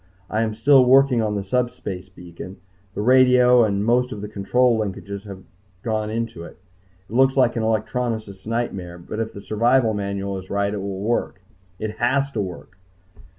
[0.31, 2.57] I am still working on the subspace beacon.
[2.95, 5.43] The radio and most of the control linkages have
[5.83, 6.57] gone into it.
[7.07, 11.01] It looks like an electronicist's nightmare, but if the survival manual is right, it will
[11.01, 11.43] work.
[11.77, 12.79] It has to work!